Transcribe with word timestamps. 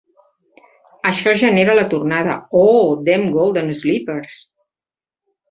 Això 1.09 1.33
genera 1.41 1.75
la 1.79 1.83
tornada: 1.91 2.39
Oh, 2.63 2.97
dem 3.11 3.29
golden 3.37 3.71
slippers! 3.83 4.43